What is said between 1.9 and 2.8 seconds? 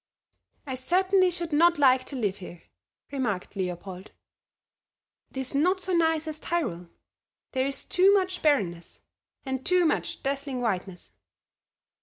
to live here,"